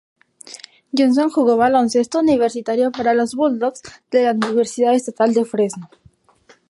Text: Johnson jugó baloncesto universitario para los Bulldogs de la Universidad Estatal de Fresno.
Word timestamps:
Johnson 0.91 1.29
jugó 1.29 1.57
baloncesto 1.57 2.21
universitario 2.21 2.91
para 2.91 3.13
los 3.13 3.35
Bulldogs 3.35 3.83
de 4.09 4.23
la 4.23 4.31
Universidad 4.31 4.95
Estatal 4.95 5.31
de 5.35 5.45
Fresno. 5.45 5.91